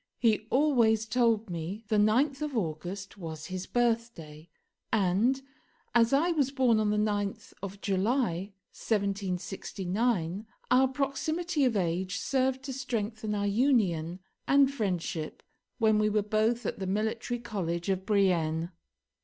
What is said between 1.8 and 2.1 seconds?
the